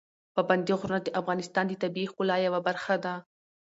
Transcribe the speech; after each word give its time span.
پابندي 0.35 0.73
غرونه 0.79 0.99
د 1.03 1.07
افغانستان 1.21 1.65
د 1.67 1.73
طبیعي 1.83 2.07
ښکلا 2.11 2.37
یوه 2.47 2.59
برخه 2.67 2.95
ده. 3.03 3.13